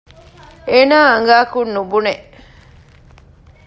[0.71, 2.13] އޭނާ އަނގައަކުން ނުބުނެ